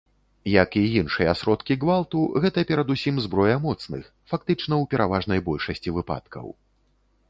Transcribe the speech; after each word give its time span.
Як 0.51 0.69
і 0.79 0.81
іншыя 1.01 1.35
сродкі 1.41 1.77
гвалту, 1.83 2.23
гэта 2.47 2.65
перадусім 2.71 3.21
зброя 3.27 3.55
моцных, 3.69 4.03
фактычна 4.35 4.69
ў 4.81 4.95
пераважнай 4.97 5.39
большасці 5.53 5.89
выпадкаў. 6.01 6.45